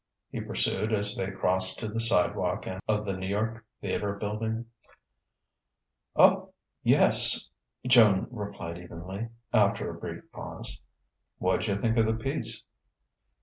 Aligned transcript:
he 0.31 0.41
pursued 0.41 0.91
as 0.91 1.15
they 1.15 1.29
crossed 1.29 1.77
to 1.77 1.87
the 1.87 1.99
sidewalk 1.99 2.65
of 2.87 3.05
the 3.05 3.13
New 3.15 3.27
York 3.27 3.63
Theatre 3.81 4.15
Building. 4.15 4.65
"Oh, 6.15 6.53
yes," 6.81 7.51
Joan 7.85 8.25
replied 8.31 8.79
evenly, 8.79 9.27
after 9.53 9.91
a 9.91 9.99
brief 9.99 10.23
pause. 10.31 10.81
"Wha'd 11.37 11.67
you 11.67 11.79
think 11.79 11.97
of 11.99 12.07
the 12.07 12.15
piece?" 12.15 12.63